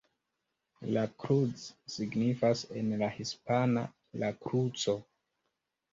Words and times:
La 0.95 1.01
Cruz 1.23 1.65
signifas 1.97 2.63
en 2.81 2.89
la 3.03 3.13
hispana 3.19 3.87
"La 4.25 4.35
Kruco". 4.47 4.97